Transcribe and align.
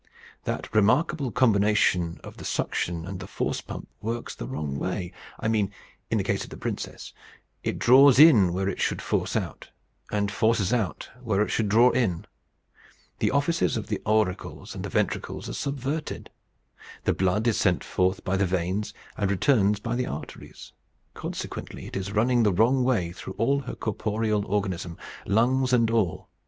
That 0.45 0.73
remarkable 0.73 1.29
combination 1.29 2.19
of 2.23 2.37
the 2.37 2.43
suction 2.43 3.05
and 3.05 3.19
the 3.19 3.27
force 3.27 3.61
pump 3.61 3.87
works 4.01 4.33
the 4.33 4.47
wrong 4.47 4.79
way 4.79 5.13
I 5.39 5.47
mean 5.47 5.71
in 6.09 6.17
the 6.17 6.23
case 6.23 6.43
of 6.43 6.49
the 6.49 6.57
princess: 6.57 7.13
it 7.63 7.77
draws 7.77 8.17
in 8.17 8.51
where 8.51 8.67
it 8.67 8.81
should 8.81 8.99
force 8.99 9.35
out, 9.35 9.69
and 10.11 10.31
forces 10.31 10.73
out 10.73 11.11
where 11.21 11.43
it 11.43 11.49
should 11.51 11.69
draw 11.69 11.91
in. 11.91 12.25
The 13.19 13.29
offices 13.29 13.77
of 13.77 13.89
the 13.89 14.01
auricles 14.03 14.73
and 14.73 14.83
the 14.83 14.89
ventricles 14.89 15.47
are 15.47 15.53
subverted. 15.53 16.31
The 17.03 17.13
blood 17.13 17.45
is 17.45 17.57
sent 17.59 17.83
forth 17.83 18.23
by 18.23 18.37
the 18.37 18.47
veins, 18.47 18.95
and 19.17 19.29
returns 19.29 19.79
by 19.79 19.93
the 19.95 20.07
arteries. 20.07 20.73
Consequently 21.13 21.85
it 21.85 21.95
is 21.95 22.11
running 22.11 22.41
the 22.41 22.51
wrong 22.51 22.83
way 22.83 23.11
through 23.11 23.35
all 23.37 23.59
her 23.59 23.75
corporeal 23.75 24.47
organism 24.47 24.97
lungs 25.27 25.71
and 25.71 25.91
all. 25.91 26.27